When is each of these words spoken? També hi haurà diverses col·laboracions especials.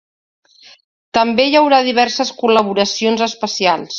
També 1.17 1.45
hi 1.49 1.59
haurà 1.59 1.81
diverses 1.89 2.33
col·laboracions 2.41 3.25
especials. 3.31 3.89